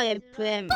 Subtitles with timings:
[0.00, 0.70] I am Prem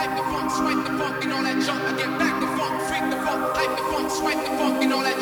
[0.00, 1.76] hype the funk, swipe the funk, and all that junk.
[1.84, 5.20] I get back the funk, freak the funk, hype the funk, swipe the funk, swipe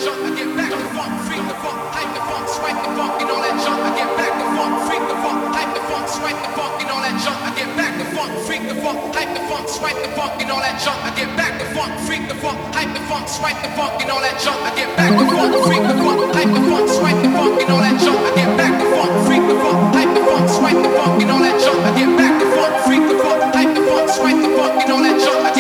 [2.78, 3.82] the funk, and all that junk.
[3.82, 6.95] I get back the funk, freak the funk, hype the funk, swipe the funk, and
[6.95, 7.42] all that junk.
[7.42, 10.46] I get back the funk, freak the funk, hype the funk, swipe the funk, and
[10.55, 11.02] all that junk.
[11.02, 14.14] I get back the funk, freak the funk, hype the funk, swipe the funk, and
[14.14, 14.62] all that junk.
[14.62, 16.55] I get back the funk, freak the funk, hype the
[19.27, 21.83] funk, swipe the funk, swipe the funk, and all that junk.
[21.83, 23.48] I get back the funk, freak the funk
[24.91, 25.58] on that jump.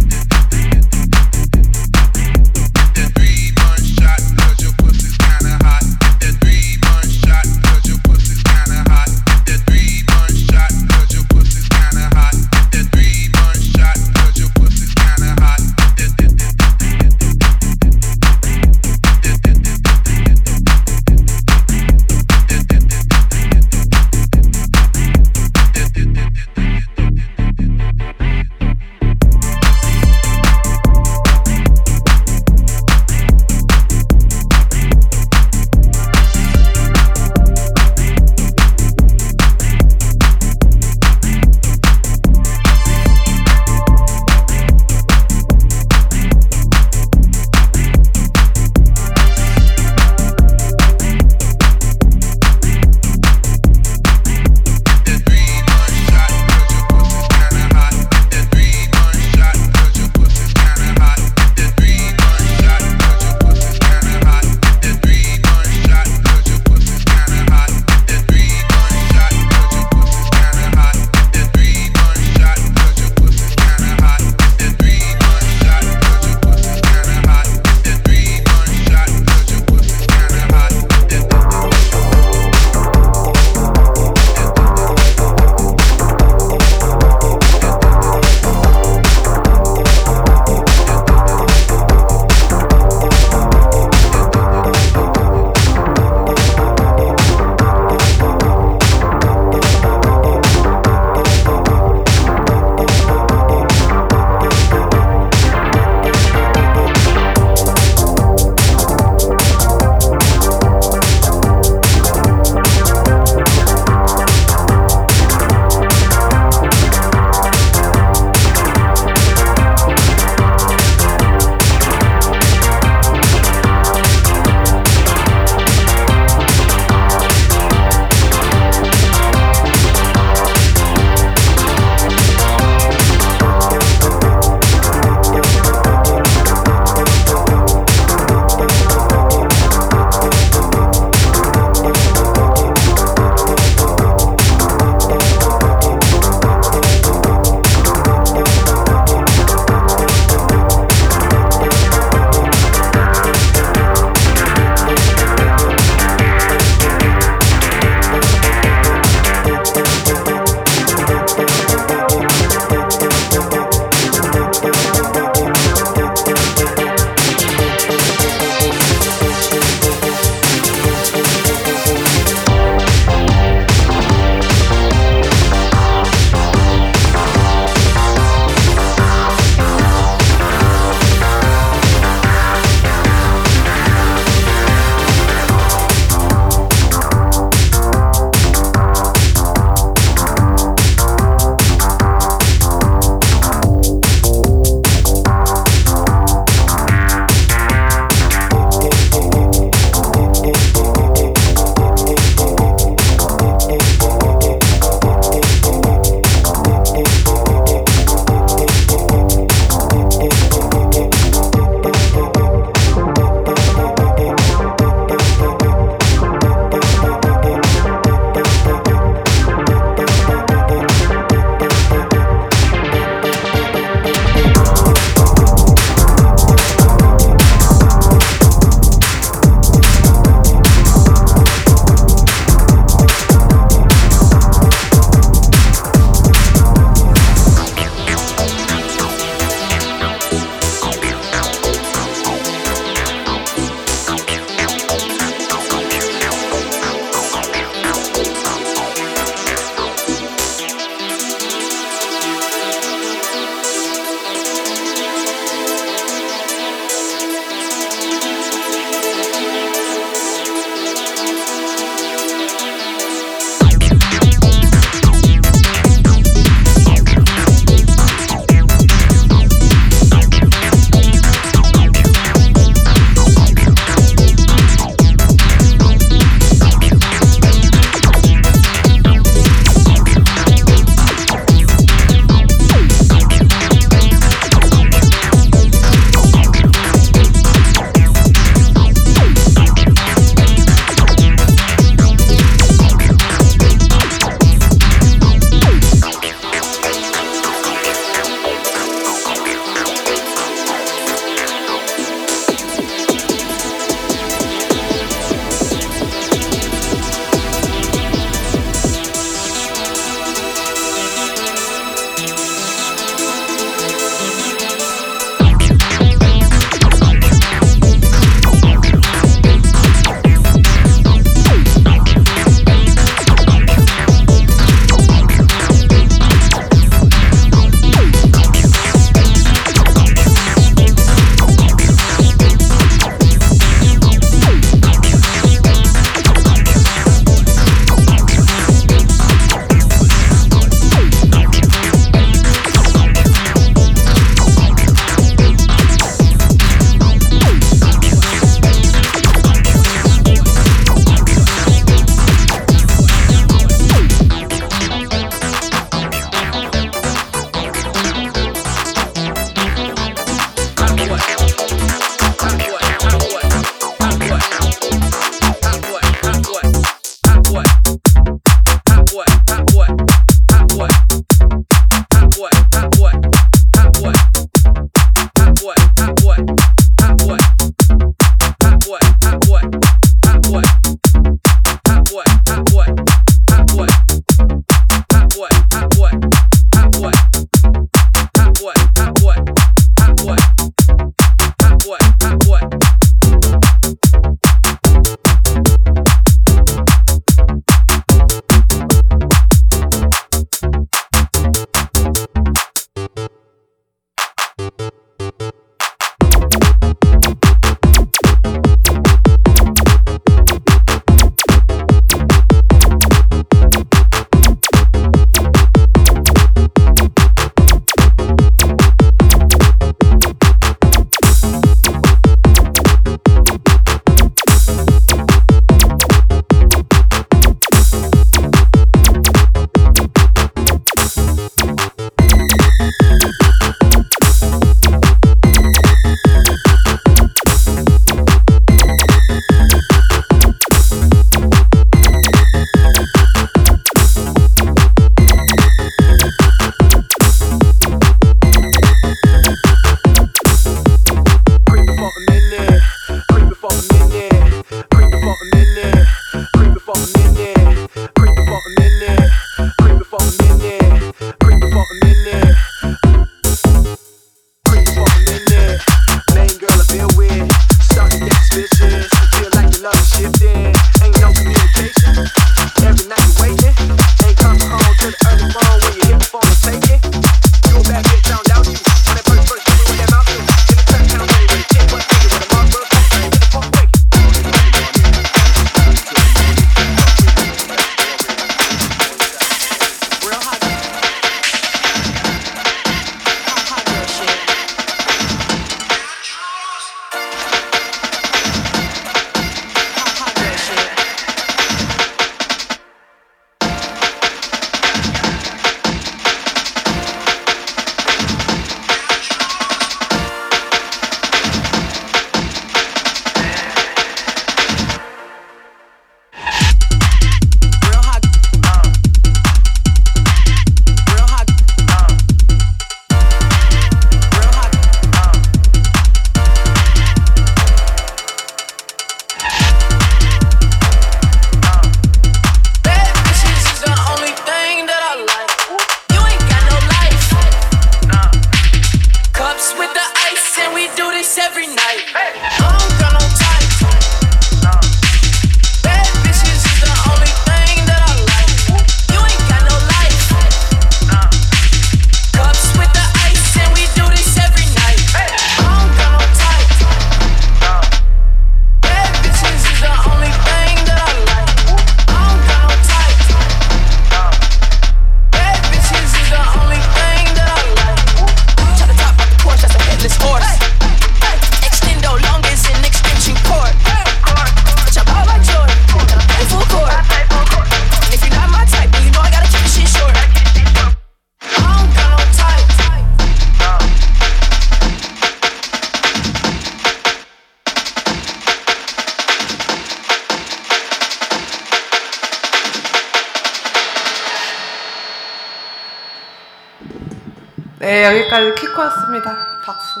[598.02, 599.32] 네, 여기까지 키코였습니다.
[599.64, 600.00] 박수.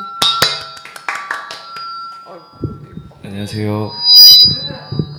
[3.24, 3.92] 안녕하세요.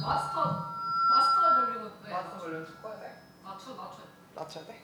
[0.01, 0.65] 마스터,
[1.09, 2.11] 마스터 있대.
[2.11, 3.21] 마스터 돌리면 바꿔야 돼?
[3.45, 3.99] 낮춰, 낮춰.
[4.35, 4.81] 낮춰야 돼?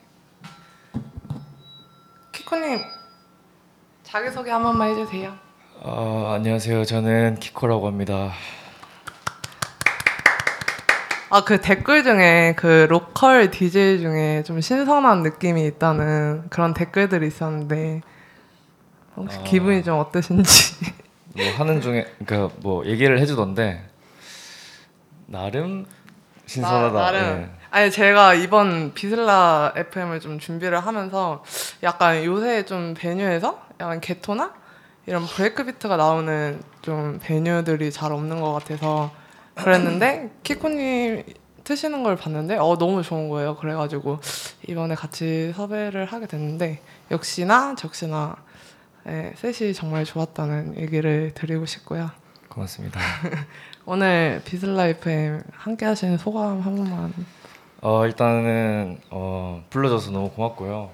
[2.32, 2.80] 키코님,
[4.02, 5.34] 자기소개 한 번만 해주세요.
[5.82, 6.86] 아, 안녕하세요.
[6.86, 8.32] 저는 키코라고 합니다.
[11.32, 18.00] 아, 그 댓글 중에 그 로컬 DJ 중에 좀 신선한 느낌이 있다는 그런 댓글들이 있었는데
[19.16, 19.42] 혹시 아.
[19.44, 20.86] 기분이 좀 어떠신지?
[21.36, 23.84] 뭐 하는 중에 그러니까 뭐 얘기를 해주던데
[25.26, 25.86] 나름
[26.46, 27.00] 신선하다.
[27.00, 27.50] 나, 름 예.
[27.70, 31.44] 아니 제가 이번 비슬라 FM을 좀 준비를 하면서
[31.84, 34.52] 약간 요새 좀 베뉴에서 약간 게토나
[35.06, 39.12] 이런 브레이크 비트가 나오는 좀 베뉴들이 잘 없는 것 같아서
[39.62, 41.24] 그랬는데 키코님
[41.64, 43.56] 트시는 걸 봤는데 어 너무 좋은 거예요.
[43.56, 44.18] 그래가지고
[44.68, 46.80] 이번에 같이 섭외를 하게 됐는데
[47.10, 48.36] 역시나 적시나
[49.06, 52.10] 예, 셋이 정말 좋았다는 얘기를 드리고 싶고요.
[52.48, 53.00] 고맙습니다.
[53.86, 57.12] 오늘 비슬라 FM 함께 하신 소감 한 번만
[57.80, 60.90] 어 일단은 어 불러줘서 너무 고맙고요.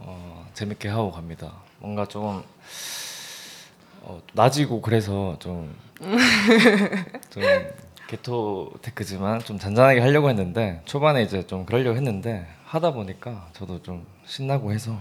[0.00, 1.52] 어 재밌게 하고 갑니다.
[1.78, 2.44] 뭔가 좀
[4.02, 5.74] 어, 낮이고 그래서 좀
[7.30, 7.42] 좀
[8.08, 14.06] 게토 테크지만 좀 잔잔하게 하려고 했는데 초반에 이제 좀 그러려고 했는데 하다 보니까 저도 좀
[14.26, 14.98] 신나고 해서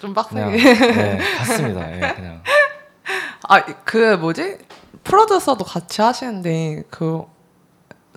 [0.00, 0.92] 좀 그냥 빡세게.
[0.92, 1.94] 네, 갔습니다.
[1.94, 2.42] 예, 그냥.
[3.48, 4.58] 아 그 뭐지?
[5.04, 7.24] 프로듀서도 같이 하시는데 그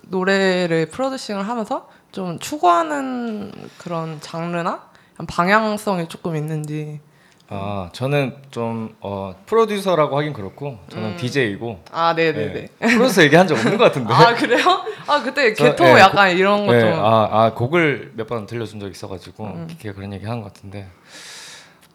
[0.04, 4.88] 노래를 프로듀싱을 하면서 좀 추구하는 그런 장르나?
[5.28, 7.00] 방향성이 조금 있는지
[7.48, 13.78] 아 저는 좀 어, 프로듀서라고 하긴 그렇고 저는 DJ이고 아 네네네 프로듀서 얘기한 적 없는
[13.78, 14.12] 것 같은데.
[14.12, 14.64] 아 그래요?
[15.06, 18.80] 아 그때 저, 개토 예, 약간 이런 네, 거좀 아, 아 곡을 몇 번 들려준
[18.80, 19.66] 적 있어가지고 음.
[19.68, 20.88] 키키가 그런 얘기 하는 것 같은데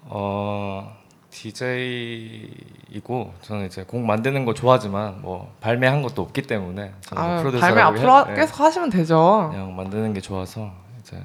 [0.06, 0.96] 어
[1.32, 7.38] DJ이고 저는 이제 곡 만드는 거 좋아하지만 뭐 발매한 것도 없기 때문에 저는 뭐 아,
[7.40, 9.50] 프로듀서라고 발매 앞으로 하- 해- 예, 계속 하시면 되죠.
[9.52, 10.72] 그냥 만드는 게 좋아서
[11.02, 11.18] 이제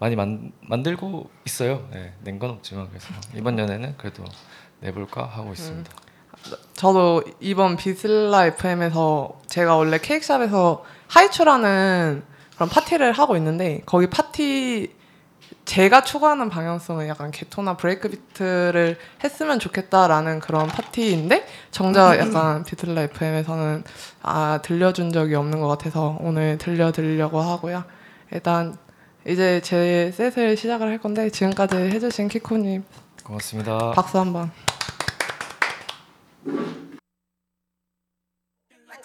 [0.00, 1.86] 많이 만, 만들고 있어요.
[1.92, 4.24] 네, 낸건 없지만 그래서 이번 연애는 그래도
[4.80, 5.90] 내볼까 하고 있습니다.
[5.92, 6.10] 음.
[6.72, 12.22] 저도 이번 비슬라 FM에서 제가 원래 케이크샵에서 하이츄라는
[12.54, 14.94] 그런 파티를 하고 있는데 거기 파티
[15.66, 22.20] 제가 추구하는 방향성은 약간 개토나 브레이크비트를 했으면 좋겠다라는 그런 파티인데 정작 음.
[22.20, 23.84] 약간 비틀라 FM에서는
[24.22, 27.84] 아 들려준 적이 없는 것 같아서 오늘 들려드리려고 하고요.
[28.32, 28.78] 일단
[29.26, 32.84] 이제 제 셋을 시작을 할 건데 지금까지 해주신 키코님
[33.24, 33.92] 고맙습니다.
[33.92, 34.50] 박수 한번.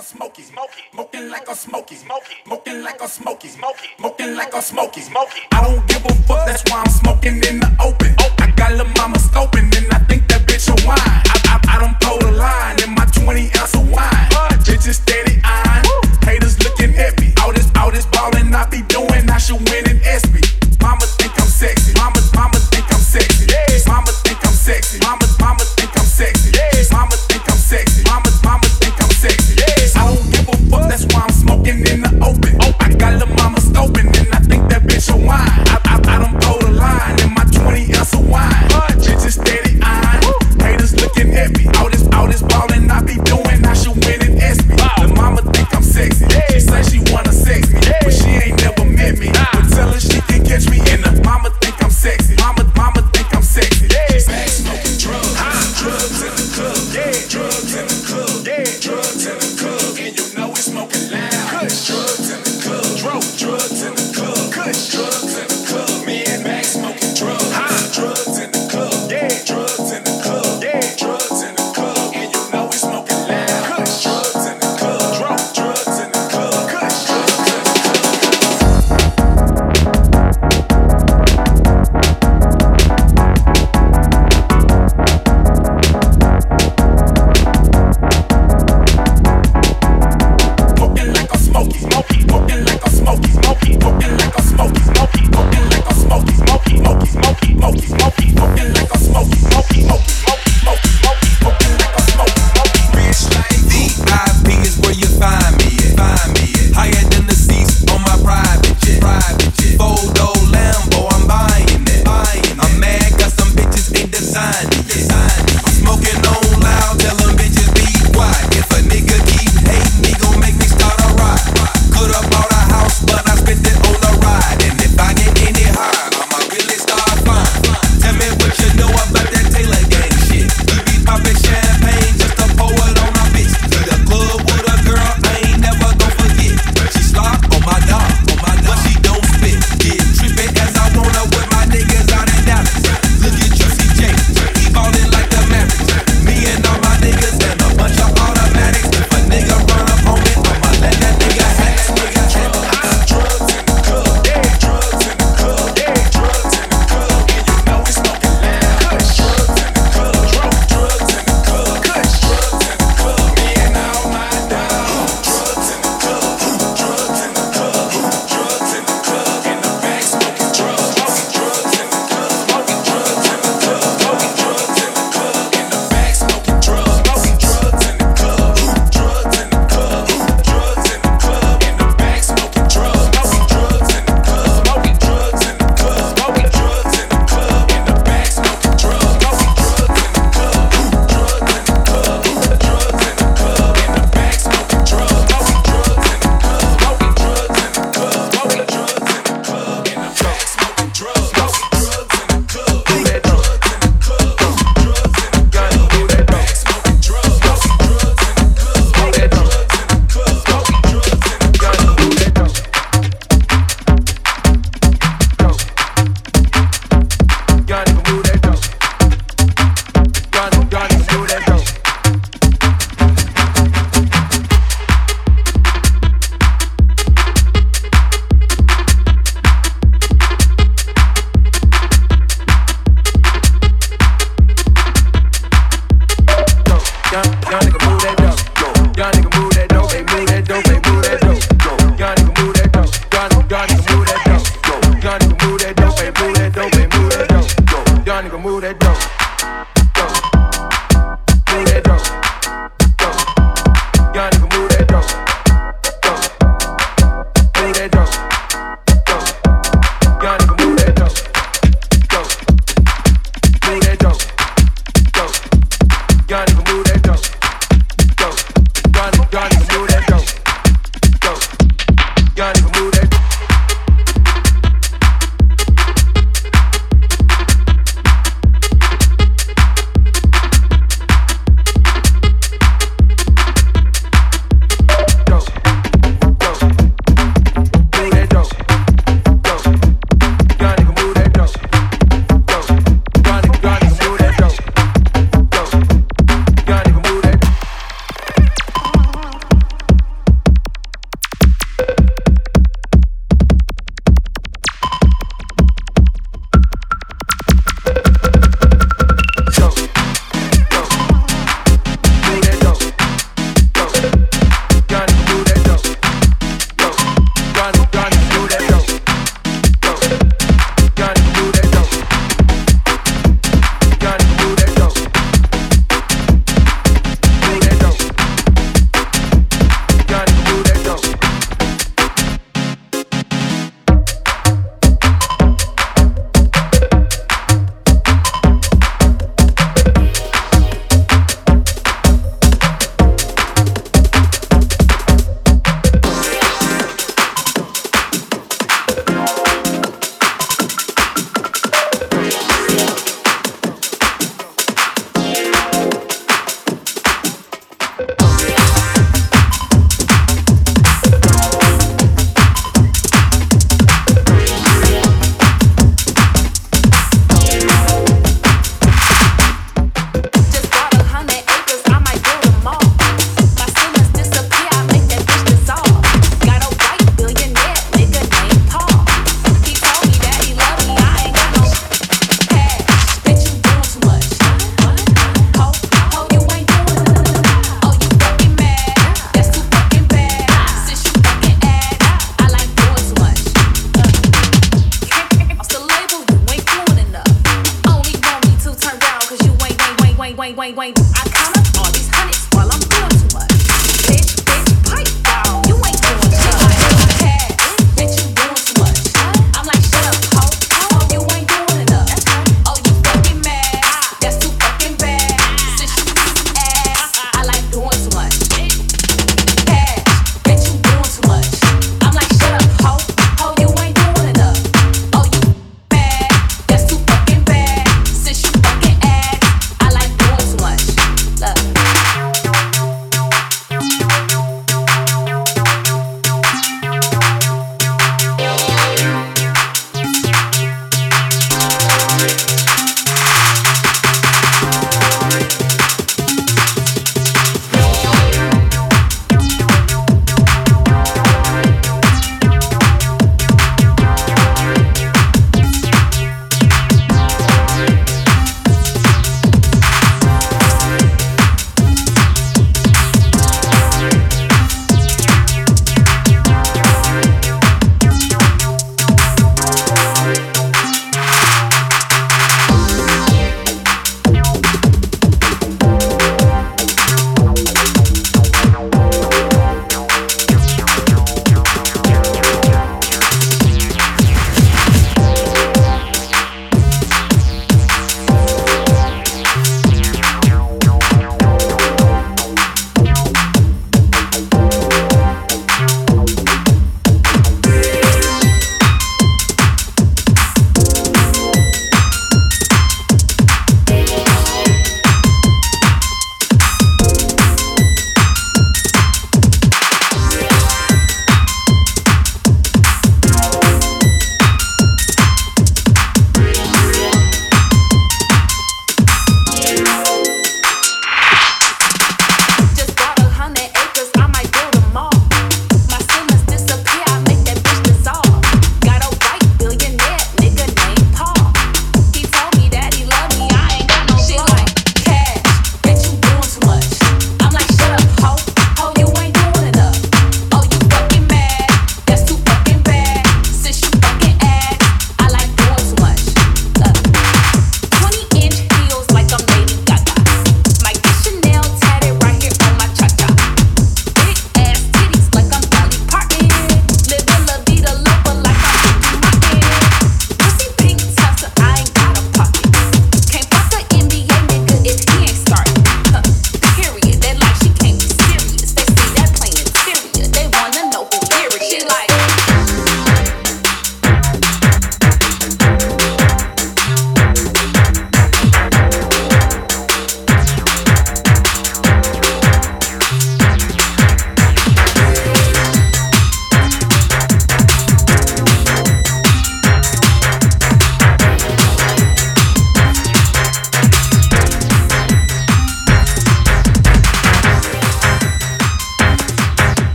[0.00, 4.62] smoky, smoky, smoking like a smoky, smoky, smoking like a smoky, smoky, smoking like a
[4.62, 5.40] smoky, smoky.
[5.52, 8.16] I don't give a fuck, that's why I'm smoking in the open.
[8.40, 10.98] I got lil' mama scoping, and I think that bitch a wine.
[10.98, 14.28] I, I, I don't pull the line in my 20 ounce of wine.
[14.64, 15.39] Bitches steady